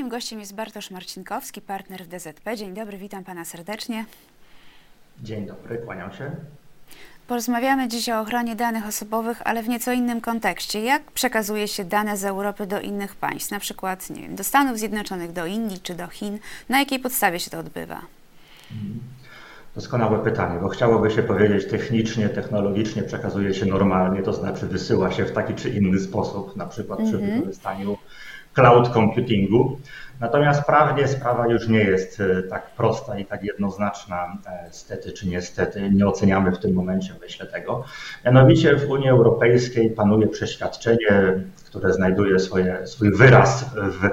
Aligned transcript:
Moim 0.00 0.10
gościem 0.10 0.40
jest 0.40 0.54
Bartosz 0.54 0.90
Marcinkowski, 0.90 1.60
partner 1.60 2.04
w 2.04 2.08
DZP. 2.08 2.56
Dzień 2.56 2.74
dobry, 2.74 2.98
witam 2.98 3.24
pana 3.24 3.44
serdecznie. 3.44 4.04
Dzień 5.22 5.46
dobry, 5.46 5.78
kłaniam 5.78 6.12
się. 6.12 6.30
Porozmawiamy 7.26 7.88
dziś 7.88 8.08
o 8.08 8.20
ochronie 8.20 8.56
danych 8.56 8.86
osobowych, 8.86 9.42
ale 9.44 9.62
w 9.62 9.68
nieco 9.68 9.92
innym 9.92 10.20
kontekście. 10.20 10.80
Jak 10.80 11.10
przekazuje 11.12 11.68
się 11.68 11.84
dane 11.84 12.16
z 12.16 12.24
Europy 12.24 12.66
do 12.66 12.80
innych 12.80 13.14
państw, 13.14 13.50
na 13.50 13.60
przykład 13.60 14.10
nie 14.10 14.22
wiem, 14.22 14.36
do 14.36 14.44
Stanów 14.44 14.78
Zjednoczonych, 14.78 15.32
do 15.32 15.46
Indii 15.46 15.80
czy 15.80 15.94
do 15.94 16.08
Chin? 16.08 16.38
Na 16.68 16.78
jakiej 16.78 16.98
podstawie 16.98 17.40
się 17.40 17.50
to 17.50 17.58
odbywa? 17.58 18.00
Doskonałe 19.74 20.18
pytanie, 20.18 20.60
bo 20.60 20.68
chciałoby 20.68 21.10
się 21.10 21.22
powiedzieć 21.22 21.66
technicznie, 21.66 22.28
technologicznie 22.28 23.02
przekazuje 23.02 23.54
się 23.54 23.66
normalnie, 23.66 24.22
to 24.22 24.32
znaczy 24.32 24.66
wysyła 24.66 25.12
się 25.12 25.24
w 25.24 25.32
taki 25.32 25.54
czy 25.54 25.70
inny 25.70 26.00
sposób, 26.00 26.56
na 26.56 26.66
przykład 26.66 26.98
przy 26.98 27.16
mm 27.16 27.30
-hmm. 27.30 27.34
wykorzystaniu 27.34 27.96
cloud 28.54 28.88
computingu. 28.88 29.78
Natomiast 30.20 30.64
prawnie 30.64 31.08
sprawa 31.08 31.46
już 31.46 31.68
nie 31.68 31.78
jest 31.78 32.20
e, 32.20 32.42
tak 32.42 32.70
prosta 32.70 33.18
i 33.18 33.26
tak 33.26 33.44
jednoznaczna, 33.44 34.38
e, 34.46 34.68
stety 34.72 35.12
czy 35.12 35.28
niestety. 35.28 35.90
Nie 35.90 36.06
oceniamy 36.06 36.52
w 36.52 36.58
tym 36.58 36.74
momencie, 36.74 37.14
myślę, 37.20 37.46
tego. 37.46 37.84
Mianowicie 38.24 38.76
w 38.76 38.90
Unii 38.90 39.08
Europejskiej 39.08 39.90
panuje 39.90 40.28
przeświadczenie, 40.28 41.44
które 41.66 41.92
znajduje 41.92 42.38
swoje, 42.38 42.86
swój 42.86 43.16
wyraz 43.16 43.64
w 43.74 44.04
e, 44.04 44.12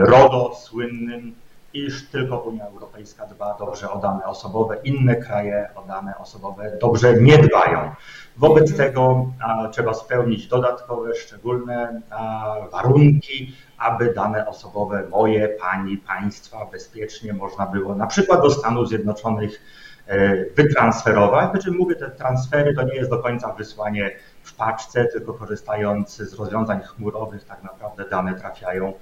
RODO 0.00 0.54
słynnym, 0.62 1.34
iż 1.84 2.08
tylko 2.08 2.38
Unia 2.38 2.66
Europejska 2.66 3.26
dba 3.26 3.56
dobrze 3.58 3.90
o 3.90 3.98
dane 3.98 4.24
osobowe, 4.24 4.76
inne 4.84 5.16
kraje 5.16 5.68
o 5.74 5.82
dane 5.82 6.18
osobowe 6.18 6.78
dobrze 6.80 7.14
nie 7.14 7.38
dbają. 7.38 7.90
Wobec 8.36 8.76
tego 8.76 9.26
trzeba 9.72 9.94
spełnić 9.94 10.48
dodatkowe, 10.48 11.14
szczególne 11.14 12.02
warunki, 12.72 13.56
aby 13.78 14.14
dane 14.14 14.46
osobowe 14.46 15.08
moje, 15.10 15.48
pani, 15.48 15.96
państwa 15.96 16.66
bezpiecznie 16.72 17.32
można 17.32 17.66
było 17.66 17.94
na 17.94 18.06
przykład 18.06 18.42
do 18.42 18.50
Stanów 18.50 18.88
Zjednoczonych 18.88 19.62
e, 20.06 20.44
wytransferować. 20.44 21.64
Czym 21.64 21.76
mówię, 21.76 21.94
te 21.94 22.10
transfery 22.10 22.74
to 22.74 22.82
nie 22.82 22.94
jest 22.94 23.10
do 23.10 23.18
końca 23.18 23.52
wysłanie 23.52 24.10
w 24.42 24.54
paczce, 24.54 25.04
tylko 25.04 25.34
korzystając 25.34 26.16
z 26.16 26.34
rozwiązań 26.34 26.80
chmurowych, 26.80 27.44
tak 27.44 27.62
naprawdę 27.62 28.04
dane 28.10 28.34
trafiają 28.34 28.92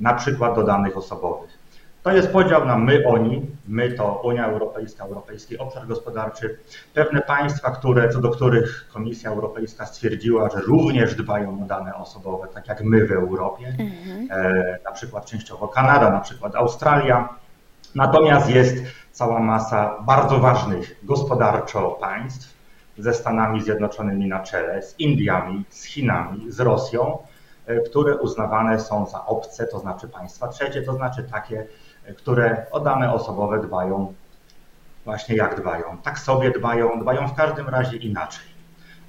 na 0.00 0.14
przykład 0.14 0.54
do 0.54 0.62
danych 0.62 0.96
osobowych. 0.96 1.61
To 2.02 2.12
jest 2.12 2.32
podział 2.32 2.64
na 2.64 2.78
my, 2.78 3.06
oni. 3.06 3.46
My 3.68 3.92
to 3.92 4.20
Unia 4.24 4.46
Europejska, 4.46 5.04
Europejski 5.04 5.58
Obszar 5.58 5.86
Gospodarczy. 5.86 6.58
Pewne 6.94 7.20
państwa, 7.20 7.70
które, 7.70 8.08
co 8.08 8.20
do 8.20 8.30
których 8.30 8.88
Komisja 8.92 9.30
Europejska 9.30 9.86
stwierdziła, 9.86 10.50
że 10.50 10.60
również 10.60 11.14
dbają 11.14 11.62
o 11.62 11.66
dane 11.66 11.94
osobowe, 11.94 12.48
tak 12.54 12.68
jak 12.68 12.82
my 12.82 13.06
w 13.06 13.12
Europie. 13.12 13.76
Mhm. 13.78 14.28
E, 14.30 14.78
na 14.84 14.92
przykład 14.92 15.26
częściowo 15.26 15.68
Kanada, 15.68 16.10
na 16.10 16.20
przykład 16.20 16.54
Australia. 16.54 17.28
Natomiast 17.94 18.50
jest 18.50 18.76
cała 19.12 19.40
masa 19.40 19.96
bardzo 20.00 20.38
ważnych 20.38 20.96
gospodarczo 21.02 21.90
państw 21.90 22.56
ze 22.98 23.14
Stanami 23.14 23.62
Zjednoczonymi 23.62 24.28
na 24.28 24.40
czele, 24.40 24.82
z 24.82 25.00
Indiami, 25.00 25.64
z 25.68 25.84
Chinami, 25.84 26.52
z 26.52 26.60
Rosją, 26.60 27.18
e, 27.66 27.80
które 27.80 28.16
uznawane 28.16 28.80
są 28.80 29.06
za 29.06 29.26
obce, 29.26 29.66
to 29.66 29.78
znaczy 29.78 30.08
państwa 30.08 30.48
trzecie, 30.48 30.82
to 30.82 30.92
znaczy 30.94 31.24
takie, 31.32 31.66
które 32.16 32.66
o 32.70 32.80
dane 32.80 33.12
osobowe 33.12 33.60
dbają 33.60 34.14
właśnie 35.04 35.36
jak 35.36 35.60
dbają. 35.60 35.98
Tak 36.02 36.18
sobie 36.18 36.50
dbają, 36.50 37.00
dbają 37.00 37.28
w 37.28 37.34
każdym 37.34 37.68
razie 37.68 37.96
inaczej. 37.96 38.44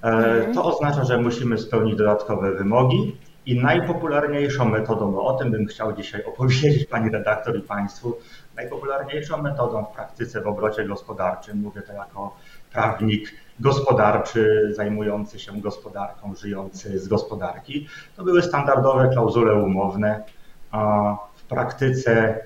E, 0.03 0.07
mhm. 0.07 0.53
To 0.53 0.63
oznacza, 0.63 1.03
że 1.03 1.17
musimy 1.17 1.57
spełnić 1.57 1.95
dodatkowe 1.95 2.51
wymogi 2.51 3.17
i 3.45 3.61
najpopularniejszą 3.61 4.65
metodą, 4.65 5.11
bo 5.11 5.25
o 5.25 5.33
tym 5.33 5.51
bym 5.51 5.65
chciał 5.65 5.93
dzisiaj 5.93 6.23
opowiedzieć 6.23 6.85
Pani 6.85 7.09
redaktor 7.09 7.57
i 7.57 7.61
Państwu, 7.61 8.17
najpopularniejszą 8.55 9.41
metodą 9.41 9.85
w 9.85 9.95
praktyce 9.95 10.41
w 10.41 10.47
obrocie 10.47 10.85
gospodarczym, 10.85 11.61
mówię 11.61 11.81
to 11.81 11.93
jako 11.93 12.35
prawnik 12.73 13.33
gospodarczy 13.59 14.69
zajmujący 14.75 15.39
się 15.39 15.61
gospodarką, 15.61 16.35
żyjący 16.35 16.99
z 16.99 17.07
gospodarki, 17.07 17.87
to 18.15 18.23
były 18.23 18.41
standardowe 18.41 19.09
klauzule 19.09 19.55
umowne. 19.55 20.23
W 21.35 21.43
praktyce 21.43 22.39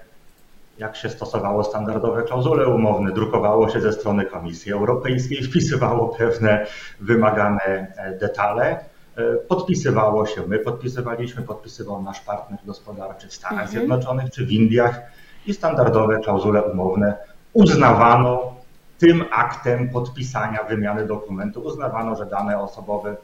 jak 0.77 0.95
się 0.95 1.09
stosowało 1.09 1.63
standardowe 1.63 2.23
klauzule 2.23 2.67
umowne, 2.67 3.11
drukowało 3.11 3.69
się 3.69 3.81
ze 3.81 3.93
strony 3.93 4.25
Komisji 4.25 4.71
Europejskiej, 4.71 5.43
wpisywało 5.43 6.09
pewne 6.09 6.65
wymagane 6.99 7.61
e, 7.97 8.17
detale, 8.19 8.79
e, 9.15 9.35
podpisywało 9.47 10.25
się, 10.25 10.41
my 10.47 10.59
podpisywaliśmy, 10.59 11.43
podpisywał 11.43 12.03
nasz 12.03 12.19
partner 12.19 12.59
gospodarczy 12.65 13.27
w 13.27 13.33
Stanach 13.33 13.61
mhm. 13.61 13.71
Zjednoczonych 13.71 14.31
czy 14.31 14.45
w 14.45 14.51
Indiach 14.51 15.01
i 15.47 15.53
standardowe 15.53 16.19
klauzule 16.19 16.63
umowne 16.63 17.15
uznawano 17.53 18.55
tym 18.97 19.25
aktem 19.31 19.89
podpisania 19.89 20.63
wymiany 20.63 21.05
dokumentu, 21.05 21.61
uznawano, 21.61 22.15
że 22.15 22.25
dane 22.25 22.59
osobowe 22.59 23.15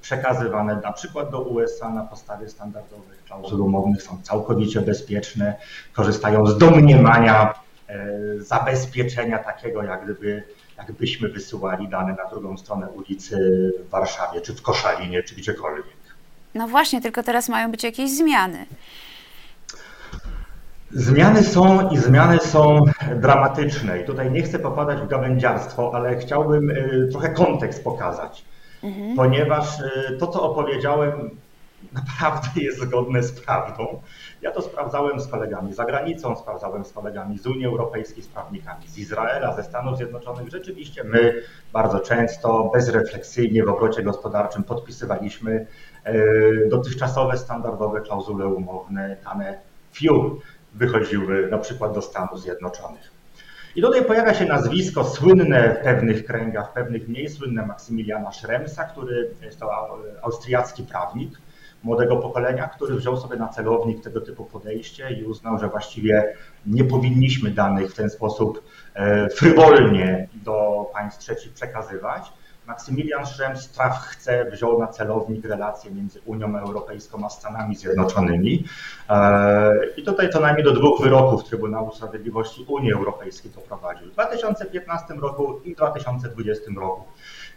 przekazywane 0.00 0.76
na 0.76 0.92
przykład 0.92 1.30
do 1.30 1.40
USA 1.40 1.90
na 1.90 2.02
podstawie 2.02 2.48
standardowych 2.48 3.24
klauzul 3.24 3.60
umownych 3.60 4.02
są 4.02 4.22
całkowicie 4.22 4.80
bezpieczne, 4.80 5.56
korzystają 5.92 6.46
z 6.46 6.58
domniemania 6.58 7.54
e, 7.88 8.08
zabezpieczenia 8.38 9.38
takiego, 9.38 9.82
jak 9.82 10.04
gdyby 10.04 10.42
jakbyśmy 10.78 11.28
wysyłali 11.28 11.88
dane 11.88 12.14
na 12.24 12.30
drugą 12.30 12.56
stronę 12.58 12.88
ulicy 12.88 13.36
w 13.86 13.90
Warszawie, 13.90 14.40
czy 14.40 14.54
w 14.54 14.62
Koszalinie, 14.62 15.22
czy 15.22 15.34
gdziekolwiek. 15.34 16.00
No 16.54 16.68
właśnie, 16.68 17.00
tylko 17.00 17.22
teraz 17.22 17.48
mają 17.48 17.70
być 17.70 17.84
jakieś 17.84 18.10
zmiany. 18.10 18.66
Zmiany 20.90 21.42
są 21.42 21.90
i 21.90 21.98
zmiany 21.98 22.38
są 22.38 22.84
dramatyczne. 23.16 24.00
I 24.00 24.04
tutaj 24.04 24.30
nie 24.30 24.42
chcę 24.42 24.58
popadać 24.58 25.00
w 25.00 25.08
gawędziarstwo, 25.08 25.92
ale 25.94 26.18
chciałbym 26.18 26.70
e, 26.70 26.74
trochę 27.10 27.28
kontekst 27.28 27.84
pokazać 27.84 28.44
mhm. 28.82 29.16
ponieważ 29.16 29.80
y, 29.80 30.16
to, 30.18 30.26
co 30.26 30.42
opowiedziałem, 30.42 31.30
naprawdę 31.92 32.60
jest 32.60 32.80
zgodne 32.80 33.22
z 33.22 33.40
prawdą. 33.40 34.02
Ja 34.42 34.50
to 34.50 34.62
sprawdzałem 34.62 35.20
z 35.20 35.26
kolegami 35.26 35.74
za 35.74 35.84
granicą, 35.84 36.36
sprawdzałem 36.36 36.84
z 36.84 36.92
kolegami 36.92 37.38
z 37.38 37.46
Unii 37.46 37.66
Europejskiej, 37.66 38.22
z 38.22 38.28
prawnikami 38.28 38.88
z 38.88 38.98
Izraela, 38.98 39.56
ze 39.56 39.62
Stanów 39.64 39.96
Zjednoczonych. 39.96 40.48
Rzeczywiście 40.48 41.04
my 41.04 41.42
bardzo 41.72 42.00
często, 42.00 42.70
bezrefleksyjnie 42.74 43.64
w 43.64 43.68
obrocie 43.68 44.02
gospodarczym 44.02 44.64
podpisywaliśmy 44.64 45.66
y, 46.06 46.68
dotychczasowe 46.70 47.38
standardowe 47.38 48.00
klauzule 48.00 48.46
umowne, 48.46 49.16
dane 49.24 49.58
FIU 49.92 50.40
wychodziły 50.74 51.48
na 51.50 51.58
przykład 51.58 51.92
do 51.94 52.02
Stanów 52.02 52.40
Zjednoczonych. 52.40 53.19
I 53.76 53.82
tutaj 53.82 54.04
pojawia 54.04 54.34
się 54.34 54.44
nazwisko 54.44 55.04
słynne 55.04 55.74
w 55.74 55.84
pewnych 55.84 56.24
kręgach, 56.24 56.70
w 56.70 56.72
pewnych 56.72 57.08
mniej 57.08 57.28
słynne 57.28 57.66
Maksymiliana 57.66 58.32
Schremsa, 58.32 58.84
który 58.84 59.30
jest 59.42 59.60
to 59.60 59.70
austriacki 60.22 60.82
prawnik 60.82 61.38
młodego 61.82 62.16
pokolenia, 62.16 62.68
który 62.68 62.94
wziął 62.94 63.16
sobie 63.16 63.36
na 63.36 63.48
celownik 63.48 64.04
tego 64.04 64.20
typu 64.20 64.44
podejście 64.44 65.10
i 65.10 65.24
uznał, 65.24 65.58
że 65.58 65.68
właściwie 65.68 66.34
nie 66.66 66.84
powinniśmy 66.84 67.50
danych 67.50 67.90
w 67.90 67.94
ten 67.94 68.10
sposób 68.10 68.64
e, 68.94 69.28
frywolnie 69.28 70.28
do 70.32 70.86
państw 70.92 71.20
trzecich 71.20 71.52
przekazywać, 71.52 72.32
Maksymilian 72.70 73.24
Schrems-Straf 73.24 73.98
chce, 73.98 74.50
wziął 74.50 74.78
na 74.78 74.86
celownik 74.86 75.44
relacje 75.44 75.90
między 75.90 76.20
Unią 76.24 76.58
Europejską 76.58 77.24
a 77.26 77.28
Stanami 77.28 77.76
Zjednoczonymi. 77.76 78.64
E, 79.08 79.72
I 79.96 80.02
tutaj 80.02 80.30
co 80.30 80.40
najmniej 80.40 80.64
do 80.64 80.72
dwóch 80.72 81.02
wyroków 81.02 81.44
Trybunału 81.44 81.92
Sprawiedliwości 81.92 82.64
Unii 82.68 82.92
Europejskiej 82.92 83.50
doprowadził. 83.50 84.08
W 84.08 84.12
2015 84.12 85.14
roku 85.14 85.60
i 85.64 85.74
w 85.74 85.76
2020 85.76 86.70
roku. 86.76 87.04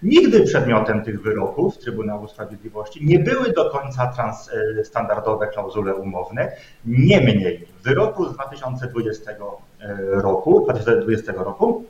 Nigdy 0.04 0.44
przedmiotem 0.44 1.04
tych 1.04 1.22
wyroków 1.22 1.78
Trybunału 1.78 2.28
Sprawiedliwości 2.28 3.06
nie 3.06 3.20
były 3.20 3.52
do 3.52 3.70
końca 3.70 4.14
e, 4.80 4.84
standardowe 4.84 5.48
klauzule 5.48 5.96
umowne. 5.96 6.52
Niemniej 6.86 7.68
w 7.80 7.84
wyroku 7.84 8.30
z 8.30 8.34
2020 8.34 9.32
e, 9.32 9.38
roku, 10.00 10.64
2020 10.64 11.34
roku 11.34 11.86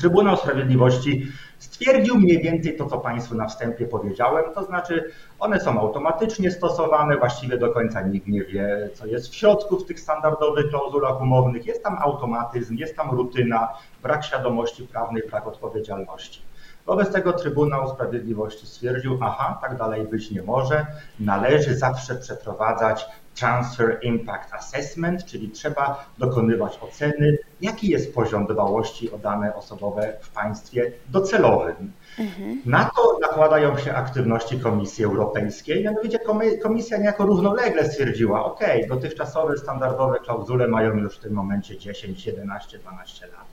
Trybunał 0.00 0.36
Sprawiedliwości 0.36 1.32
stwierdził 1.58 2.16
mniej 2.16 2.42
więcej 2.42 2.76
to, 2.76 2.86
co 2.86 2.98
Państwu 2.98 3.34
na 3.34 3.46
wstępie 3.46 3.86
powiedziałem, 3.86 4.44
to 4.54 4.64
znaczy 4.64 5.10
one 5.38 5.60
są 5.60 5.80
automatycznie 5.80 6.50
stosowane, 6.50 7.16
właściwie 7.16 7.58
do 7.58 7.72
końca 7.72 8.00
nikt 8.00 8.26
nie 8.26 8.44
wie, 8.44 8.90
co 8.94 9.06
jest 9.06 9.28
w 9.28 9.34
środku 9.34 9.78
w 9.78 9.86
tych 9.86 10.00
standardowych 10.00 10.68
klauzulach 10.68 11.20
umownych. 11.20 11.66
Jest 11.66 11.82
tam 11.82 11.98
automatyzm, 12.00 12.76
jest 12.76 12.96
tam 12.96 13.10
rutyna, 13.10 13.68
brak 14.02 14.24
świadomości 14.24 14.86
prawnej, 14.86 15.22
brak 15.30 15.46
odpowiedzialności. 15.46 16.42
Wobec 16.86 17.12
tego 17.12 17.32
Trybunał 17.32 17.88
Sprawiedliwości 17.88 18.66
stwierdził, 18.66 19.18
aha, 19.22 19.58
tak 19.62 19.78
dalej 19.78 20.04
być 20.04 20.30
nie 20.30 20.42
może, 20.42 20.86
należy 21.20 21.76
zawsze 21.76 22.14
przeprowadzać 22.14 23.06
Transfer 23.34 23.98
Impact 24.02 24.54
Assessment, 24.54 25.24
czyli 25.24 25.50
trzeba 25.50 26.06
dokonywać 26.18 26.78
oceny, 26.80 27.38
jaki 27.60 27.90
jest 27.90 28.14
poziom 28.14 28.46
dbałości 28.46 29.10
o 29.10 29.18
dane 29.18 29.54
osobowe 29.54 30.16
w 30.20 30.30
państwie 30.30 30.92
docelowym. 31.08 31.92
Mhm. 32.18 32.60
Na 32.66 32.90
to 32.96 33.18
nakładają 33.20 33.78
się 33.78 33.94
aktywności 33.94 34.60
Komisji 34.60 35.04
Europejskiej. 35.04 35.84
Mianowicie 35.84 36.18
Komisja 36.62 36.98
niejako 36.98 37.26
równolegle 37.26 37.90
stwierdziła, 37.90 38.44
OK, 38.44 38.60
dotychczasowe 38.88 39.58
standardowe 39.58 40.18
klauzule 40.18 40.68
mają 40.68 40.96
już 40.96 41.16
w 41.16 41.20
tym 41.20 41.32
momencie 41.32 41.78
10, 41.78 42.26
11, 42.26 42.78
12 42.78 43.26
lat. 43.26 43.46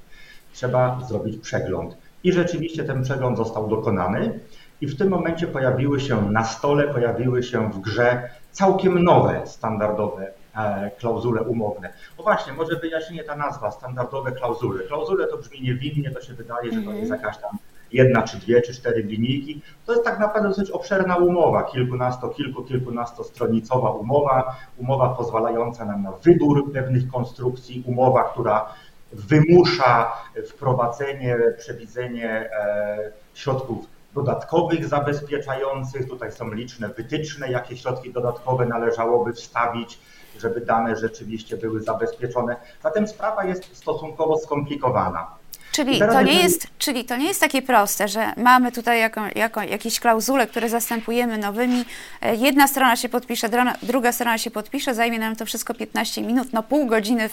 Trzeba 0.53 0.99
zrobić 1.07 1.37
przegląd. 1.37 1.97
I 2.23 2.33
rzeczywiście 2.33 2.83
ten 2.83 3.03
przegląd 3.03 3.37
został 3.37 3.67
dokonany. 3.67 4.39
I 4.81 4.87
w 4.87 4.97
tym 4.97 5.09
momencie 5.09 5.47
pojawiły 5.47 5.99
się 5.99 6.31
na 6.31 6.43
stole, 6.43 6.93
pojawiły 6.93 7.43
się 7.43 7.71
w 7.71 7.79
grze 7.79 8.29
całkiem 8.51 9.03
nowe 9.03 9.41
standardowe 9.47 10.31
e, 10.55 10.91
klauzule 10.99 11.41
umowne. 11.41 11.93
O 12.17 12.23
właśnie, 12.23 12.53
może 12.53 12.75
wyjaśnię 12.75 13.23
ta 13.23 13.35
nazwa, 13.35 13.71
standardowe 13.71 14.31
klauzule. 14.31 14.83
Klauzule 14.83 15.27
to 15.27 15.37
brzmi 15.37 15.61
niewinnie, 15.61 16.11
to 16.11 16.21
się 16.21 16.33
wydaje, 16.33 16.71
że 16.71 16.77
to 16.77 16.91
mhm. 16.91 16.97
jest 16.97 17.11
jakaś 17.11 17.37
tam 17.37 17.57
jedna, 17.93 18.21
czy 18.21 18.37
dwie, 18.37 18.61
czy 18.61 18.73
cztery 18.73 19.03
linijki. 19.03 19.61
To 19.85 19.91
jest 19.91 20.05
tak 20.05 20.19
naprawdę 20.19 20.49
dosyć 20.49 20.71
obszerna 20.71 21.15
umowa, 21.15 21.63
kilkunasto, 21.63 22.29
kilku, 22.29 22.63
kilkunastostronicowa 22.63 23.91
umowa, 23.91 24.55
umowa 24.77 25.09
pozwalająca 25.09 25.85
nam 25.85 26.03
na 26.03 26.11
wybór 26.11 26.73
pewnych 26.73 27.07
konstrukcji, 27.07 27.83
umowa, 27.85 28.23
która 28.23 28.73
wymusza 29.13 30.11
wprowadzenie, 30.47 31.37
przewidzenie 31.57 32.29
e, 32.29 33.11
środków 33.33 33.90
dodatkowych 34.13 34.87
zabezpieczających. 34.87 36.09
Tutaj 36.09 36.31
są 36.31 36.53
liczne 36.53 36.89
wytyczne, 36.89 37.51
jakie 37.51 37.77
środki 37.77 38.13
dodatkowe 38.13 38.65
należałoby 38.65 39.33
wstawić, 39.33 39.99
żeby 40.39 40.61
dane 40.61 40.95
rzeczywiście 40.95 41.57
były 41.57 41.81
zabezpieczone. 41.83 42.55
Zatem 42.83 43.07
sprawa 43.07 43.45
jest 43.45 43.77
stosunkowo 43.77 44.37
skomplikowana. 44.37 45.41
Czyli 45.71 45.99
to, 45.99 46.21
nie 46.21 46.33
jest, 46.33 46.67
czyli 46.77 47.05
to 47.05 47.17
nie 47.17 47.27
jest 47.27 47.39
takie 47.39 47.61
proste, 47.61 48.07
że 48.07 48.33
mamy 48.37 48.71
tutaj 48.71 48.99
jako, 48.99 49.21
jako, 49.35 49.63
jakieś 49.63 49.99
klauzule, 49.99 50.47
które 50.47 50.69
zastępujemy 50.69 51.37
nowymi. 51.37 51.85
E, 52.21 52.35
jedna 52.35 52.67
strona 52.67 52.95
się 52.95 53.09
podpisze, 53.09 53.49
druga 53.83 54.11
strona 54.11 54.37
się 54.37 54.51
podpisze, 54.51 54.95
zajmie 54.95 55.19
nam 55.19 55.35
to 55.35 55.45
wszystko 55.45 55.73
15 55.73 56.21
minut, 56.21 56.47
no 56.53 56.63
pół 56.63 56.85
godziny 56.85 57.29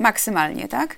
maksymalnie, 0.00 0.68
tak? 0.68 0.96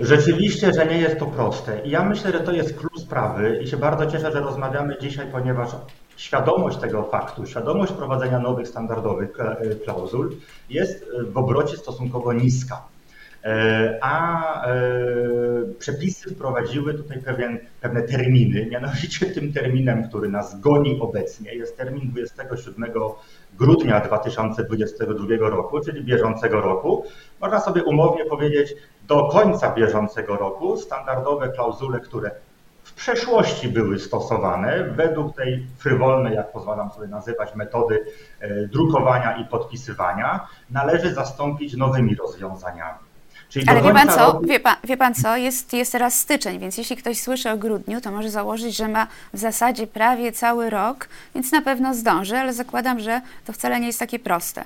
Rzeczywiście, 0.00 0.72
że 0.72 0.86
nie 0.86 0.98
jest 0.98 1.18
to 1.18 1.26
proste. 1.26 1.86
I 1.86 1.90
ja 1.90 2.04
myślę, 2.04 2.32
że 2.32 2.40
to 2.40 2.52
jest 2.52 2.78
klucz 2.78 3.00
sprawy 3.00 3.60
i 3.62 3.68
się 3.68 3.76
bardzo 3.76 4.06
cieszę, 4.06 4.32
że 4.32 4.40
rozmawiamy 4.40 4.96
dzisiaj, 5.00 5.26
ponieważ 5.32 5.68
świadomość 6.16 6.78
tego 6.78 7.02
faktu, 7.02 7.46
świadomość 7.46 7.92
prowadzenia 7.92 8.38
nowych 8.38 8.68
standardowych 8.68 9.32
klauzul 9.84 10.36
jest 10.70 11.06
w 11.26 11.38
obrocie 11.38 11.76
stosunkowo 11.76 12.32
niska. 12.32 12.82
E, 13.44 13.98
a 14.02 14.66
e, 14.66 14.72
przepisy 15.78 16.34
wprowadziły 16.34 16.94
tutaj 16.94 17.18
pewien, 17.18 17.58
pewne 17.80 18.02
terminy, 18.02 18.66
mianowicie 18.66 19.26
tym 19.26 19.52
terminem, 19.52 20.08
który 20.08 20.28
nas 20.28 20.60
goni 20.60 21.00
obecnie, 21.00 21.54
jest 21.54 21.76
termin 21.76 22.10
27 22.10 22.92
grudnia 23.58 24.00
2022 24.00 25.48
roku, 25.48 25.80
czyli 25.80 26.04
bieżącego 26.04 26.60
roku. 26.60 27.04
Można 27.40 27.60
sobie 27.60 27.84
umownie 27.84 28.24
powiedzieć, 28.24 28.74
do 29.08 29.28
końca 29.28 29.74
bieżącego 29.74 30.36
roku 30.36 30.76
standardowe 30.76 31.48
klauzule, 31.48 32.00
które 32.00 32.30
w 32.82 32.94
przeszłości 32.94 33.68
były 33.68 33.98
stosowane 33.98 34.84
według 34.84 35.36
tej 35.36 35.66
frywolnej, 35.78 36.34
jak 36.34 36.52
pozwalam 36.52 36.90
sobie 36.90 37.06
nazywać, 37.06 37.54
metody 37.54 38.04
e, 38.40 38.66
drukowania 38.66 39.36
i 39.36 39.44
podpisywania, 39.44 40.48
należy 40.70 41.14
zastąpić 41.14 41.76
nowymi 41.76 42.14
rozwiązaniami. 42.14 43.09
Czyli 43.50 43.68
Ale 43.68 43.82
wie 43.82 43.92
pan 43.92 44.08
co, 44.08 44.32
roku... 44.32 44.46
wie, 44.46 44.60
pan, 44.60 44.76
wie 44.84 44.96
pan 44.96 45.14
co, 45.14 45.36
jest, 45.36 45.72
jest 45.72 45.92
teraz 45.92 46.20
styczeń, 46.20 46.58
więc 46.58 46.78
jeśli 46.78 46.96
ktoś 46.96 47.20
słyszy 47.20 47.50
o 47.50 47.56
grudniu, 47.56 48.00
to 48.00 48.10
może 48.10 48.30
założyć, 48.30 48.76
że 48.76 48.88
ma 48.88 49.06
w 49.34 49.38
zasadzie 49.38 49.86
prawie 49.86 50.32
cały 50.32 50.70
rok, 50.70 51.08
więc 51.34 51.52
na 51.52 51.62
pewno 51.62 51.94
zdąży, 51.94 52.36
ale 52.36 52.52
zakładam, 52.52 53.00
że 53.00 53.20
to 53.44 53.52
wcale 53.52 53.80
nie 53.80 53.86
jest 53.86 53.98
takie 53.98 54.18
proste. 54.18 54.64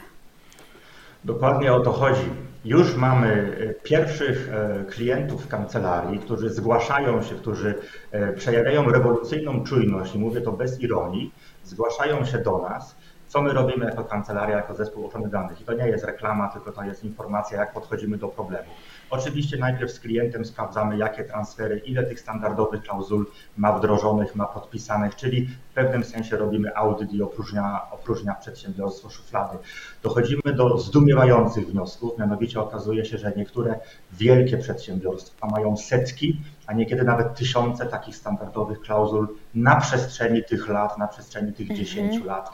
Dokładnie 1.25 1.73
o 1.73 1.81
to 1.81 1.93
chodzi. 1.93 2.31
Już 2.65 2.97
mamy 2.97 3.57
e, 3.61 3.75
pierwszych 3.75 4.51
e, 4.53 4.85
klientów 4.85 5.45
w 5.45 5.49
kancelarii, 5.49 6.19
którzy 6.19 6.51
zgłaszają 6.51 7.23
się, 7.23 7.35
którzy 7.35 7.75
e, 8.11 8.33
przejawiają 8.33 8.91
rewolucyjną 8.91 9.65
czujność, 9.65 10.15
i 10.15 10.19
mówię 10.19 10.41
to 10.41 10.53
bez 10.53 10.81
ironii, 10.81 11.33
zgłaszają 11.65 12.25
się 12.25 12.39
do 12.39 12.59
nas 12.59 12.97
co 13.35 13.43
my 13.43 13.53
robimy 13.53 13.85
jako 13.85 14.05
kancelaria, 14.05 14.57
jako 14.57 14.75
zespół 14.75 15.07
ochrony 15.07 15.29
danych. 15.29 15.61
I 15.61 15.65
to 15.65 15.73
nie 15.73 15.89
jest 15.89 16.05
reklama, 16.05 16.49
tylko 16.49 16.73
to 16.73 16.85
jest 16.85 17.05
informacja, 17.05 17.61
jak 17.61 17.73
podchodzimy 17.73 18.19
do 18.19 18.29
problemu. 18.29 18.69
Oczywiście 19.11 19.57
najpierw 19.57 19.93
z 19.93 20.01
klientem 20.01 20.45
sprawdzamy, 20.45 20.97
jakie 20.97 21.25
transfery, 21.25 21.79
ile 21.79 22.05
tych 22.05 22.21
standardowych 22.21 22.83
klauzul 22.83 23.27
ma 23.57 23.79
wdrożonych, 23.79 24.35
ma 24.37 24.47
podpisanych, 24.47 25.17
czyli 25.17 25.47
w 25.47 25.75
pewnym 25.75 26.05
sensie 26.05 26.37
robimy 26.37 26.77
audyt 26.77 27.13
i 27.13 27.23
opróżnia, 27.23 27.81
opróżnia 27.91 28.35
przedsiębiorstwo 28.35 29.11
szuflady. 29.11 29.59
Dochodzimy 30.03 30.53
do 30.57 30.79
zdumiewających 30.79 31.67
wniosków, 31.67 32.19
mianowicie 32.19 32.61
okazuje 32.61 33.05
się, 33.05 33.19
że 33.19 33.33
niektóre 33.37 33.81
wielkie 34.13 34.59
przedsiębiorstwa 34.59 35.47
mają 35.47 35.77
setki, 35.77 36.41
a 36.67 36.73
niekiedy 36.73 37.05
nawet 37.05 37.35
tysiące 37.35 37.87
takich 37.87 38.17
standardowych 38.17 38.81
klauzul 38.81 39.29
na 39.55 39.77
przestrzeni 39.77 40.45
tych 40.45 40.69
lat, 40.69 40.99
na 40.99 41.09
przestrzeni 41.09 41.53
tych 41.53 41.71
mhm. 41.71 41.81
dziesięciu 41.81 42.25
lat 42.25 42.51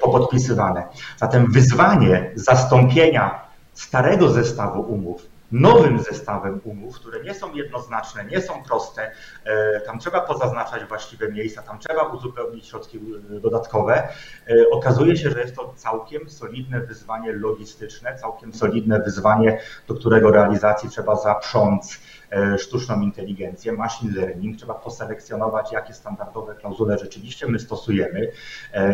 popodpisywane. 0.00 0.82
Zatem 1.16 1.52
wyzwanie 1.52 2.30
zastąpienia 2.34 3.40
starego 3.74 4.28
zestawu 4.28 4.80
umów 4.80 5.36
nowym 5.52 5.98
zestawem 5.98 6.60
umów, 6.64 7.00
które 7.00 7.22
nie 7.22 7.34
są 7.34 7.54
jednoznaczne, 7.54 8.24
nie 8.24 8.40
są 8.40 8.62
proste. 8.62 9.10
E, 9.44 9.80
tam 9.80 9.98
trzeba 9.98 10.20
pozaznaczać 10.20 10.84
właściwe 10.84 11.32
miejsca, 11.32 11.62
tam 11.62 11.78
trzeba 11.78 12.02
uzupełnić 12.02 12.66
środki 12.66 12.98
e, 12.98 13.40
dodatkowe. 13.40 14.08
E, 14.48 14.70
okazuje 14.70 15.16
się, 15.16 15.30
że 15.30 15.40
jest 15.40 15.56
to 15.56 15.74
całkiem 15.76 16.30
solidne 16.30 16.80
wyzwanie 16.80 17.32
logistyczne, 17.32 18.18
całkiem 18.18 18.54
solidne 18.54 19.02
wyzwanie, 19.02 19.60
do 19.88 19.94
którego 19.94 20.30
realizacji 20.30 20.90
trzeba 20.90 21.16
zaprząc 21.16 22.00
sztuczną 22.58 23.00
inteligencję, 23.00 23.72
machine 23.72 24.20
learning. 24.20 24.56
Trzeba 24.56 24.74
poselekcjonować, 24.74 25.72
jakie 25.72 25.94
standardowe 25.94 26.54
klauzule 26.54 26.98
rzeczywiście 26.98 27.46
my 27.46 27.58
stosujemy, 27.58 28.30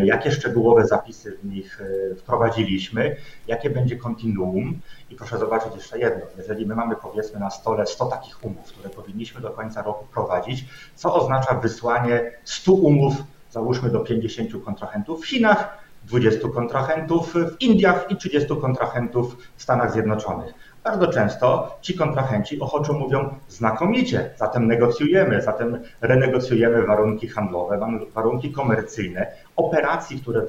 jakie 0.03 0.31
szczegółowe 0.31 0.87
zapisy 0.87 1.37
w 1.43 1.45
nich 1.45 1.81
wprowadziliśmy, 2.17 3.15
jakie 3.47 3.69
będzie 3.69 3.97
kontinuum. 3.97 4.79
I 5.09 5.15
proszę 5.15 5.37
zobaczyć 5.37 5.75
jeszcze 5.75 5.99
jedno, 5.99 6.25
jeżeli 6.37 6.65
my 6.65 6.75
mamy 6.75 6.95
powiedzmy 6.95 7.39
na 7.39 7.49
stole 7.49 7.87
100 7.87 8.05
takich 8.05 8.43
umów, 8.45 8.65
które 8.65 8.89
powinniśmy 8.89 9.41
do 9.41 9.49
końca 9.49 9.81
roku 9.81 10.05
prowadzić, 10.13 10.65
co 10.95 11.15
oznacza 11.15 11.53
wysłanie 11.53 12.31
100 12.43 12.73
umów, 12.73 13.13
załóżmy 13.51 13.89
do 13.89 13.99
50 13.99 14.63
kontrahentów 14.65 15.21
w 15.21 15.27
Chinach, 15.27 15.83
20 16.03 16.49
kontrahentów 16.49 17.33
w 17.33 17.61
Indiach 17.61 18.05
i 18.09 18.17
30 18.17 18.49
kontrahentów 18.61 19.37
w 19.55 19.63
Stanach 19.63 19.91
Zjednoczonych. 19.91 20.53
Bardzo 20.83 21.07
często 21.07 21.77
ci 21.81 21.97
kontrahenci 21.97 22.59
ochoczo 22.59 22.93
mówią 22.93 23.35
znakomicie, 23.47 24.29
zatem 24.37 24.67
negocjujemy, 24.67 25.41
zatem 25.41 25.79
renegocjujemy 26.01 26.85
warunki 26.85 27.27
handlowe, 27.27 27.79
warunki 28.13 28.51
komercyjne, 28.51 29.31
operacji, 29.55 30.21
które 30.21 30.41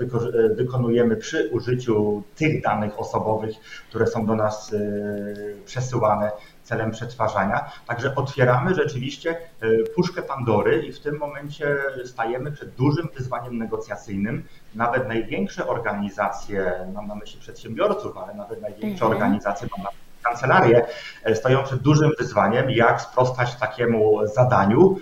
wykonujemy 0.55 1.17
przy 1.17 1.51
użyciu 1.53 2.23
tych 2.37 2.63
danych 2.63 3.01
osobowych, 3.01 3.55
które 3.89 4.07
są 4.07 4.27
do 4.27 4.35
nas 4.35 4.73
y, 4.73 5.57
przesyłane 5.65 6.31
celem 6.63 6.91
przetwarzania. 6.91 7.71
Także 7.87 8.15
otwieramy 8.15 8.75
rzeczywiście 8.75 9.37
y, 9.63 9.85
puszkę 9.95 10.23
Pandory 10.23 10.83
i 10.87 10.93
w 10.93 11.01
tym 11.01 11.19
momencie 11.19 11.77
stajemy 12.05 12.53
przed 12.53 12.75
dużym 12.75 13.09
wyzwaniem 13.17 13.59
negocjacyjnym. 13.59 14.45
Nawet 14.75 15.09
największe 15.09 15.67
organizacje, 15.67 16.73
mam 16.95 17.07
na 17.07 17.15
myśli 17.15 17.41
przedsiębiorców, 17.41 18.17
ale 18.17 18.35
nawet 18.35 18.61
największe 18.63 19.05
mhm. 19.05 19.13
organizacje, 19.13 19.69
mam 19.77 19.85
na 19.85 20.04
kancelarie 20.25 20.87
e, 21.25 21.35
stoją 21.35 21.65
przed 21.65 21.83
dużym 21.83 22.11
wyzwaniem, 22.19 22.71
jak 22.71 23.01
sprostać 23.01 23.55
takiemu 23.55 24.27
zadaniu. 24.27 24.97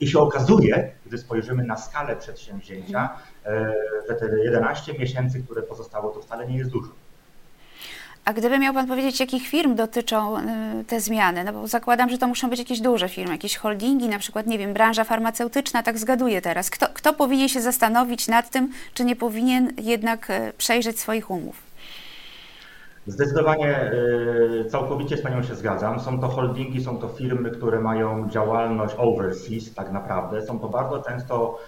I 0.00 0.08
się 0.08 0.18
okazuje, 0.18 0.90
gdy 1.06 1.18
spojrzymy 1.18 1.64
na 1.64 1.76
skalę 1.76 2.16
przedsięwzięcia, 2.16 3.08
e, 3.46 3.74
że 4.08 4.14
te 4.14 4.26
11 4.44 4.92
miesięcy, 4.98 5.42
które 5.42 5.62
pozostało, 5.62 6.10
to 6.10 6.20
wcale 6.20 6.46
nie 6.46 6.58
jest 6.58 6.70
dużo. 6.70 6.90
A 8.24 8.32
gdyby 8.32 8.58
miał 8.58 8.74
Pan 8.74 8.86
powiedzieć, 8.86 9.20
jakich 9.20 9.48
firm 9.48 9.74
dotyczą 9.74 10.38
e, 10.38 10.42
te 10.86 11.00
zmiany? 11.00 11.44
No 11.44 11.52
bo 11.52 11.68
zakładam, 11.68 12.10
że 12.10 12.18
to 12.18 12.28
muszą 12.28 12.50
być 12.50 12.58
jakieś 12.58 12.80
duże 12.80 13.08
firmy, 13.08 13.32
jakieś 13.32 13.56
holdingi, 13.56 14.08
na 14.08 14.18
przykład, 14.18 14.46
nie 14.46 14.58
wiem, 14.58 14.72
branża 14.72 15.04
farmaceutyczna, 15.04 15.82
tak 15.82 15.98
zgaduję 15.98 16.42
teraz. 16.42 16.70
Kto, 16.70 16.86
kto 16.94 17.12
powinien 17.12 17.48
się 17.48 17.60
zastanowić 17.60 18.28
nad 18.28 18.50
tym, 18.50 18.72
czy 18.94 19.04
nie 19.04 19.16
powinien 19.16 19.72
jednak 19.78 20.28
przejrzeć 20.58 21.00
swoich 21.00 21.30
umów? 21.30 21.69
Zdecydowanie 23.10 23.92
całkowicie 24.68 25.16
z 25.16 25.22
Panią 25.22 25.42
się 25.42 25.54
zgadzam. 25.54 26.00
Są 26.00 26.20
to 26.20 26.28
holdingi, 26.28 26.84
są 26.84 26.98
to 26.98 27.08
firmy, 27.08 27.50
które 27.50 27.80
mają 27.80 28.28
działalność 28.30 28.94
overseas 28.98 29.74
tak 29.74 29.92
naprawdę. 29.92 30.42
Są 30.42 30.58
to 30.58 30.68
bardzo 30.68 31.02
często 31.02 31.58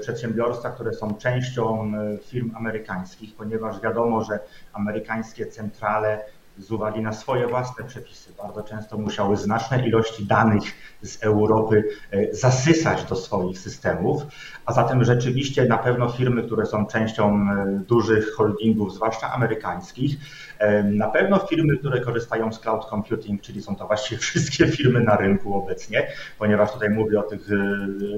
przedsiębiorstwa, 0.00 0.70
które 0.70 0.92
są 0.92 1.14
częścią 1.14 1.92
firm 2.22 2.56
amerykańskich, 2.56 3.36
ponieważ 3.36 3.80
wiadomo, 3.80 4.24
że 4.24 4.38
amerykańskie 4.72 5.46
centrale 5.46 6.24
z 6.60 6.72
uwagi 6.72 7.00
na 7.00 7.12
swoje 7.12 7.46
własne 7.46 7.84
przepisy 7.84 8.32
bardzo 8.42 8.62
często 8.62 8.98
musiały 8.98 9.36
znaczne 9.36 9.86
ilości 9.86 10.26
danych 10.26 10.62
z 11.02 11.22
Europy 11.22 11.84
e, 12.10 12.34
zasysać 12.34 13.04
do 13.04 13.16
swoich 13.16 13.58
systemów, 13.58 14.22
a 14.66 14.72
zatem 14.72 15.04
rzeczywiście 15.04 15.64
na 15.64 15.78
pewno 15.78 16.08
firmy, 16.08 16.42
które 16.42 16.66
są 16.66 16.86
częścią 16.86 17.34
e, 17.34 17.80
dużych 17.88 18.34
holdingów, 18.34 18.94
zwłaszcza 18.94 19.32
amerykańskich, 19.32 20.16
e, 20.58 20.82
na 20.82 21.08
pewno 21.08 21.38
firmy, 21.38 21.76
które 21.76 22.00
korzystają 22.00 22.52
z 22.52 22.60
cloud 22.60 22.84
computing, 22.84 23.42
czyli 23.42 23.62
są 23.62 23.76
to 23.76 23.86
właściwie 23.86 24.20
wszystkie 24.26 24.66
firmy 24.66 25.00
na 25.00 25.16
rynku 25.16 25.54
obecnie, 25.54 26.06
ponieważ 26.38 26.72
tutaj 26.72 26.90
mówię 26.90 27.20
o 27.20 27.22
tych 27.22 27.48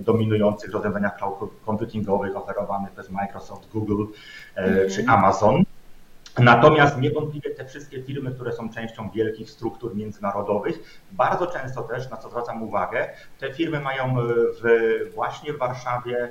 dominujących 0.00 0.72
rozwiązaniach 0.72 1.16
cloud 1.16 1.38
computingowych 1.66 2.36
oferowanych 2.36 2.92
przez 2.92 3.10
Microsoft, 3.10 3.68
Google 3.72 4.04
czy. 4.90 5.04
Amazon. 5.08 5.64
Natomiast 6.38 6.98
niewątpliwie 6.98 7.50
te 7.50 7.64
wszystkie 7.64 8.02
firmy, 8.02 8.30
które 8.30 8.52
są 8.52 8.70
częścią 8.70 9.10
wielkich 9.10 9.50
struktur 9.50 9.96
międzynarodowych, 9.96 11.02
bardzo 11.12 11.46
często 11.46 11.82
też, 11.82 12.10
na 12.10 12.16
co 12.16 12.30
zwracam 12.30 12.62
uwagę, 12.62 13.08
te 13.38 13.52
firmy 13.52 13.80
mają 13.80 14.04
e, 14.04 14.24
w, 14.62 15.14
właśnie 15.14 15.52
w 15.52 15.58
Warszawie 15.58 16.30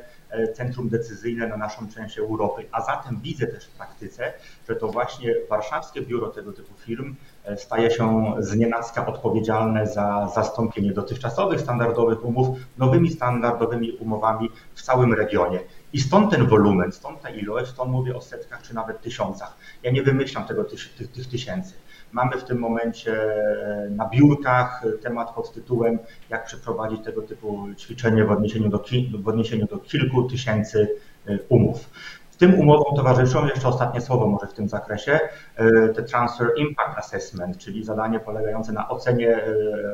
centrum 0.53 0.89
decyzyjne 0.89 1.47
na 1.47 1.57
naszą 1.57 1.89
część 1.89 2.17
Europy, 2.17 2.65
a 2.71 2.81
zatem 2.81 3.19
widzę 3.21 3.47
też 3.47 3.65
w 3.65 3.71
praktyce, 3.71 4.33
że 4.69 4.75
to 4.75 4.87
właśnie 4.87 5.35
warszawskie 5.49 6.01
biuro 6.01 6.27
tego 6.27 6.53
typu 6.53 6.73
firm 6.77 7.15
e, 7.43 7.57
staje 7.57 7.91
się 7.91 8.33
znienacka 8.39 9.05
odpowiedzialne 9.05 9.87
za 9.87 10.31
zastąpienie 10.35 10.93
dotychczasowych 10.93 11.61
standardowych 11.61 12.25
umów 12.25 12.57
nowymi 12.77 13.09
standardowymi 13.09 13.91
umowami 13.91 14.49
w 14.73 14.81
całym 14.81 15.13
regionie. 15.13 15.59
I 15.93 15.99
stąd 15.99 16.31
ten 16.31 16.47
wolumen, 16.47 16.91
stąd 16.91 17.21
ta 17.21 17.29
ilość, 17.29 17.71
stąd 17.71 17.91
mówię 17.91 18.15
o 18.15 18.21
setkach 18.21 18.61
czy 18.61 18.75
nawet 18.75 19.01
tysiącach. 19.01 19.57
Ja 19.83 19.91
nie 19.91 20.03
wymyślam 20.03 20.45
tego 20.45 20.63
tych, 20.63 20.95
tych, 20.95 21.11
tych 21.11 21.27
tysięcy. 21.27 21.73
Mamy 22.11 22.37
w 22.37 22.43
tym 22.43 22.59
momencie 22.59 23.13
e, 23.13 23.89
na 23.89 24.09
biurkach 24.09 24.83
temat 25.01 25.33
pod 25.35 25.53
tytułem 25.53 25.99
jak 26.29 26.45
przeprowadzić 26.45 27.03
tego 27.03 27.21
typu 27.21 27.67
ćwiczenie 27.77 28.25
w 28.25 28.31
odniesieniu 28.31 28.69
do, 28.69 28.83
w 29.19 29.27
odniesieniu 29.27 29.67
do 29.67 29.77
kilku 29.77 30.23
tysięcy 30.23 30.95
e, 31.27 31.39
umów. 31.49 31.89
Tym 32.37 32.59
umowom 32.59 32.95
towarzyszą, 32.95 33.45
jeszcze 33.47 33.67
ostatnie 33.67 34.01
słowo 34.01 34.27
może 34.27 34.47
w 34.47 34.53
tym 34.53 34.69
zakresie, 34.69 35.19
e, 35.55 35.89
te 35.89 36.03
Transfer 36.03 36.47
Impact 36.57 36.97
Assessment, 36.97 37.57
czyli 37.57 37.83
zadanie 37.83 38.19
polegające 38.19 38.71
na 38.71 38.89
ocenie 38.89 39.41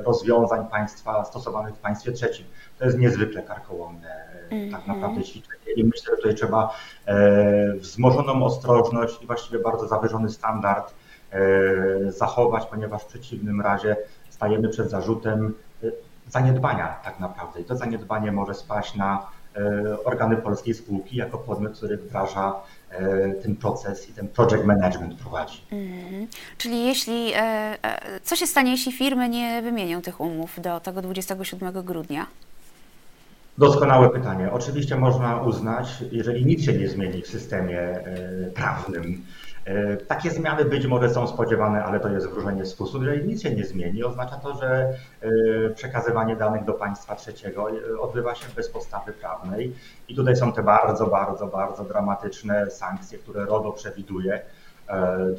rozwiązań 0.05 0.67
państwa 0.71 1.25
stosowanych 1.25 1.75
w 1.75 1.79
państwie 1.79 2.11
trzecim. 2.11 2.45
To 2.79 2.85
jest 2.85 2.97
niezwykle 2.97 3.41
karkołomne 3.41 4.09
mm 4.49 4.69
-hmm. 4.69 4.71
tak 4.71 4.87
naprawdę 4.87 5.23
ćwiczenie 5.23 5.73
i 5.75 5.83
myślę, 5.83 6.11
że 6.11 6.15
tutaj 6.15 6.35
trzeba 6.35 6.73
wzmożoną 7.77 8.45
ostrożność 8.45 9.23
i 9.23 9.27
właściwie 9.27 9.59
bardzo 9.59 9.87
zawyżony 9.87 10.29
standard 10.29 10.93
E, 10.93 11.06
zachować, 12.09 12.65
ponieważ 12.65 13.03
w 13.03 13.05
przeciwnym 13.05 13.61
razie 13.61 13.95
stajemy 14.29 14.69
przed 14.69 14.89
zarzutem 14.89 15.53
e, 15.83 15.87
zaniedbania 16.27 16.87
tak 17.03 17.19
naprawdę. 17.19 17.61
I 17.61 17.63
to 17.63 17.75
zaniedbanie 17.75 18.31
może 18.31 18.53
spaść 18.53 18.95
na 18.95 19.27
e, 19.55 20.03
organy 20.03 20.37
polskiej 20.37 20.73
spółki 20.73 21.15
jako 21.15 21.37
podmiot, 21.37 21.77
który 21.77 21.97
wdraża 21.97 22.55
ten 23.43 23.55
proces 23.55 24.09
i 24.09 24.13
ten 24.13 24.27
project 24.27 24.65
management 24.65 25.19
prowadzi. 25.19 25.61
Mm, 25.71 26.27
czyli 26.57 26.85
jeśli, 26.85 27.33
co 28.23 28.35
się 28.35 28.47
stanie, 28.47 28.71
jeśli 28.71 28.91
firmy 28.91 29.29
nie 29.29 29.61
wymienią 29.61 30.01
tych 30.01 30.21
umów 30.21 30.61
do 30.61 30.79
tego 30.79 31.01
27 31.01 31.83
grudnia? 31.83 32.25
Doskonałe 33.57 34.09
pytanie. 34.09 34.51
Oczywiście 34.51 34.95
można 34.95 35.41
uznać, 35.41 35.87
jeżeli 36.11 36.45
nic 36.45 36.65
się 36.65 36.73
nie 36.73 36.87
zmieni 36.87 37.21
w 37.21 37.27
systemie 37.27 37.99
prawnym, 38.55 39.25
E, 39.46 39.46
takie 40.07 40.31
zmiany 40.31 40.65
być 40.65 40.85
może 40.85 41.09
są 41.09 41.27
spodziewane, 41.27 41.83
ale 41.83 41.99
to 41.99 42.09
jest 42.09 42.29
wróżenie 42.29 42.65
z 42.65 42.75
fusów. 42.75 43.03
Jeżeli 43.03 43.27
nic 43.27 43.43
się 43.43 43.55
nie 43.55 43.65
zmieni, 43.65 44.03
oznacza 44.03 44.35
to, 44.35 44.53
że 44.53 44.93
e, 45.21 45.69
przekazywanie 45.69 46.35
danych 46.35 46.65
do 46.65 46.73
państwa 46.73 47.15
trzeciego 47.15 47.69
e, 47.69 47.99
odbywa 47.99 48.35
się 48.35 48.45
bez 48.55 48.69
podstawy 48.69 49.13
prawnej 49.13 49.73
i 50.07 50.15
tutaj 50.15 50.35
są 50.35 50.53
te 50.53 50.63
bardzo, 50.63 51.07
bardzo, 51.07 51.47
bardzo 51.47 51.83
dramatyczne 51.83 52.71
sankcje, 52.71 53.17
które 53.17 53.45
RODO 53.45 53.71
przewiduje. 53.71 54.41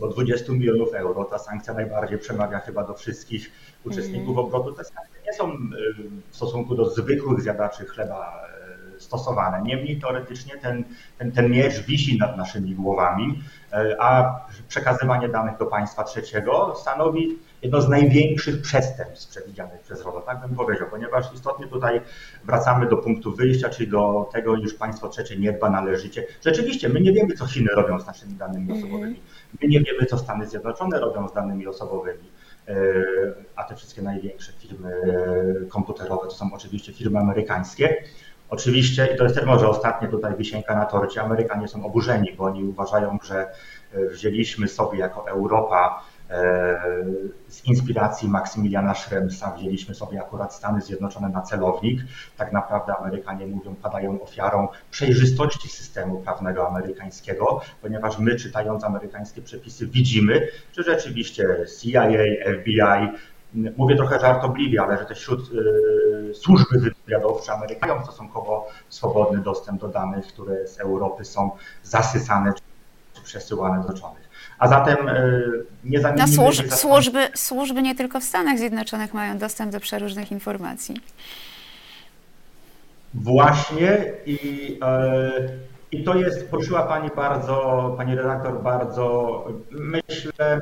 Do 0.01 0.09
20 0.09 0.53
milionów 0.53 0.95
euro. 0.95 1.25
Ta 1.25 1.39
sankcja 1.39 1.75
najbardziej 1.75 2.19
przemawia 2.19 2.59
chyba 2.59 2.85
do 2.85 2.95
wszystkich 2.95 3.51
uczestników 3.85 4.29
mm. 4.29 4.39
obrotu. 4.39 4.73
Te 4.73 4.85
sankcje 4.85 5.21
nie 5.27 5.33
są 5.33 5.53
w 6.31 6.37
stosunku 6.37 6.75
do 6.75 6.91
zwykłych 6.91 7.41
zjadaczy 7.41 7.85
chleba 7.85 8.49
stosowane. 8.99 9.62
Niemniej 9.62 10.00
teoretycznie 10.00 10.57
ten, 10.57 10.85
ten, 11.19 11.33
ten 11.33 11.50
miecz 11.50 11.81
wisi 11.81 12.19
nad 12.19 12.37
naszymi 12.37 12.75
głowami, 12.75 13.43
e, 13.73 13.97
a 14.00 14.40
przekazywanie 14.69 15.28
danych 15.28 15.59
do 15.59 15.67
państwa 15.67 16.05
trzeciego 16.05 16.75
stanowi 16.76 17.38
jedno 17.62 17.81
z 17.81 17.88
największych 17.88 18.62
przestępstw 18.62 19.31
przewidzianych 19.31 19.81
przez 19.81 20.02
RODO, 20.02 20.21
tak 20.21 20.40
bym 20.40 20.57
powiedział, 20.57 20.87
ponieważ 20.90 21.35
istotnie 21.35 21.67
tutaj 21.67 22.00
wracamy 22.45 22.87
do 22.87 22.97
punktu 22.97 23.35
wyjścia, 23.35 23.69
czyli 23.69 23.90
do 23.90 24.28
tego, 24.33 24.57
iż 24.57 24.75
państwo 24.75 25.09
trzecie 25.09 25.37
nie 25.37 25.52
dba 25.52 25.71
należycie. 25.71 26.26
Rzeczywiście, 26.45 26.88
my 26.88 27.00
nie 27.00 27.12
wiemy, 27.12 27.35
co 27.35 27.47
Chiny 27.47 27.69
robią 27.76 28.00
z 28.00 28.07
naszymi 28.07 28.35
danymi 28.35 28.62
mhm. 28.62 28.78
osobowymi. 28.78 29.21
My 29.62 29.69
nie 29.69 29.81
wiemy, 29.81 30.07
co 30.07 30.19
Stany 30.19 30.47
Zjednoczone 30.47 31.00
robią 31.00 31.28
z 31.28 31.33
danymi 31.33 31.67
osobowymi. 31.67 32.25
E, 32.69 32.75
a 33.57 33.64
te 33.64 33.76
wszystkie 33.76 34.02
największe 34.02 34.52
firmy 34.52 34.95
e, 35.64 35.67
komputerowe 35.67 36.23
to 36.28 36.31
są 36.31 36.52
oczywiście 36.52 36.93
firmy 36.93 37.19
amerykańskie. 37.19 37.97
Oczywiście, 38.50 39.09
i 39.14 39.19
to 39.19 39.25
jest 39.25 39.37
też 39.37 39.47
może 39.47 39.69
ostatnia 39.69 40.09
tutaj 40.09 40.37
wisienka 40.37 40.75
na 40.75 40.85
torcie, 40.85 41.23
Amerykanie 41.23 41.69
są 41.69 41.87
oburzeni, 41.87 42.33
bo 42.38 42.45
oni 42.45 42.64
uważają, 42.64 43.19
że 43.23 43.47
e, 43.93 44.07
wzięliśmy 44.07 44.69
sobie 44.69 44.99
jako 44.99 45.28
Europa 45.28 46.02
e, 46.31 47.05
z 47.49 47.64
inspiracji 47.64 48.28
Maksymiliana 48.28 48.95
Schremsa 48.95 49.55
wzięliśmy 49.57 49.95
sobie 49.95 50.21
akurat 50.21 50.55
Stany 50.55 50.81
Zjednoczone 50.81 51.28
na 51.28 51.43
celownik. 51.43 52.00
Tak 52.37 52.52
naprawdę 52.52 52.97
Amerykanie 52.97 53.47
mówią, 53.47 53.75
padają 53.75 54.23
ofiarą 54.23 54.69
przejrzystości 54.90 55.69
systemu 55.69 56.21
prawnego 56.21 56.69
amerykańskiego, 56.69 57.61
ponieważ 57.83 58.19
my 58.19 58.37
czytając 58.37 58.85
amerykańskie 58.85 59.43
przepisy 59.43 59.87
widzimy, 59.87 60.49
że 60.76 60.83
rzeczywiście 60.83 61.47
CIA, 61.81 62.09
FBI 62.61 63.19
mówię 63.55 63.97
trochę 63.97 64.21
żartobliwie, 64.21 64.83
ale 64.83 64.99
że 64.99 65.05
te 65.05 65.14
wśród 65.14 65.52
y, 65.52 66.35
służby 66.35 66.93
wywiadowcze 67.07 67.52
Ameryki 67.52 67.81
mają 67.87 68.05
stosunkowo 68.05 68.69
swobodny 68.88 69.38
dostęp 69.38 69.81
do 69.81 69.88
danych, 69.88 70.26
które 70.26 70.67
z 70.67 70.81
Europy 70.81 71.25
są 71.25 71.50
zasysane 71.83 72.52
czy 73.14 73.23
przesyłane 73.23 73.76
do 73.76 73.83
Zjednoczonych. 73.83 74.28
A 74.59 74.69
zatem 74.69 75.09
y, 75.09 75.64
nie 75.85 76.00
zamienimy... 76.00 76.28
No, 76.28 76.35
służ, 76.35 76.71
służby, 76.71 77.28
służby 77.35 77.83
nie 77.83 77.95
tylko 77.95 78.21
w 78.21 78.25
Stanach 78.25 78.59
Zjednoczonych 78.59 79.14
mają 79.14 79.38
dostęp 79.38 79.73
do 79.73 79.81
przeróżnych 79.81 80.33
informacji. 80.33 81.00
Właśnie 83.14 84.12
i, 84.26 84.73
y, 85.93 85.97
i 85.99 86.05
to 86.05 86.14
jest, 86.14 86.50
poruszyła 86.50 86.83
Pani 86.83 87.11
bardzo, 87.17 87.95
Pani 87.97 88.14
redaktor, 88.14 88.62
bardzo, 88.62 89.45
myślę, 89.71 90.61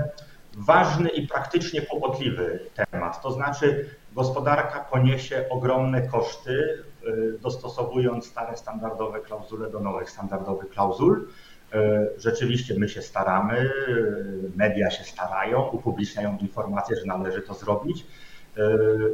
ważny 0.57 1.09
i 1.09 1.29
praktycznie 1.29 1.83
kłopotliwy 1.83 2.61
temat. 2.75 3.23
To 3.23 3.33
znaczy, 3.33 3.91
gospodarka 4.13 4.81
poniesie 4.81 5.45
ogromne 5.51 6.09
koszty, 6.09 6.85
y, 7.07 7.39
dostosowując 7.43 8.27
stare 8.27 8.57
standardowe 8.57 9.21
klauzule 9.21 9.71
do 9.71 9.81
nowych 9.81 10.11
standardowych 10.11 10.71
klauzul. 10.71 11.29
Y, 11.75 11.79
rzeczywiście 12.21 12.75
my 12.79 12.89
się 12.89 13.03
staramy, 13.03 13.61
y, 13.61 14.51
media 14.57 14.91
się 14.91 15.05
starają, 15.05 15.69
upubliczniają 15.69 16.39
informacje, 16.41 16.97
że 16.97 17.07
należy 17.07 17.43
to 17.43 17.55
zrobić. 17.55 18.07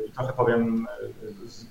I 0.09 0.13
trochę 0.13 0.33
powiem 0.33 0.87
z 1.47 1.67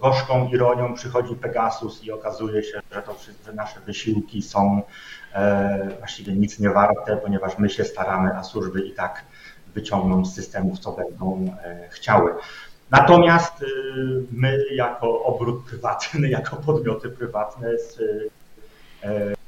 gorzką 0.00 0.48
ironią 0.48 0.94
przychodzi 0.94 1.34
Pegasus 1.34 2.04
i 2.04 2.12
okazuje 2.12 2.62
się, 2.62 2.80
że, 2.92 3.02
to, 3.02 3.14
że 3.46 3.52
nasze 3.52 3.80
wysiłki 3.80 4.42
są 4.42 4.82
właściwie 5.98 6.32
nic 6.32 6.58
nie 6.58 6.70
warte, 6.70 7.16
ponieważ 7.16 7.58
my 7.58 7.70
się 7.70 7.84
staramy, 7.84 8.36
a 8.36 8.42
służby 8.42 8.80
i 8.80 8.92
tak 8.92 9.24
wyciągną 9.74 10.24
z 10.24 10.34
systemów, 10.34 10.78
co 10.78 10.92
będą 10.92 11.54
e, 11.64 11.88
chciały. 11.88 12.34
Natomiast 12.90 13.62
e, 13.62 13.66
my 14.32 14.64
jako 14.72 15.24
obrót 15.24 15.64
prywatny, 15.64 16.28
jako 16.38 16.56
podmioty 16.56 17.08
prywatne 17.08 17.78
z 17.78 17.98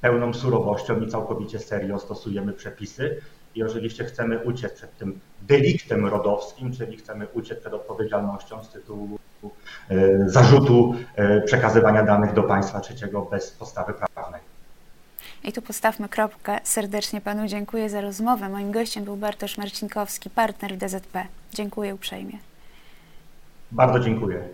pełną 0.01 0.35
surowością 0.35 1.01
i 1.01 1.09
całkowicie 1.09 1.59
serio 1.59 1.99
stosujemy 1.99 2.53
przepisy 2.53 3.21
i 3.55 3.63
oczywiście 3.63 4.05
chcemy 4.05 4.39
uciec 4.39 4.73
przed 4.73 4.99
tym 4.99 5.21
deliktem 5.43 6.07
rodowskim, 6.07 6.73
czyli 6.73 6.97
chcemy 6.97 7.27
uciec 7.29 7.61
przed 7.61 7.75
odpowiedzialnością 7.75 8.65
z 8.65 8.69
tytułu 8.69 9.19
zarzutu 10.27 10.95
przekazywania 11.45 12.03
danych 12.03 12.33
do 12.33 12.43
państwa 12.43 12.81
trzeciego 12.81 13.23
bez 13.23 13.51
podstawy 13.51 13.95
prawnej. 14.15 14.52
I 15.45 15.53
tu 15.53 15.63
postawmy 15.63 16.09
kropkę. 16.09 16.59
Serdecznie 16.65 17.21
Panu 17.21 17.47
dziękuję 17.47 17.91
za 17.91 18.01
rozmowę. 18.01 18.49
Moim 18.49 18.73
gościem 18.73 19.05
był 19.05 19.17
Bartosz 19.17 19.59
Marcinkowski, 19.59 20.31
partner 20.31 20.75
w 20.75 20.77
DZP. 20.77 21.27
Dziękuję 21.53 21.95
uprzejmie. 21.95 22.39
Bardzo 23.71 24.01
dziękuję. 24.01 24.49